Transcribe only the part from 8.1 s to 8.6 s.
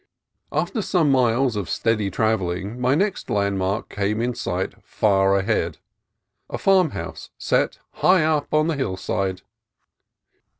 up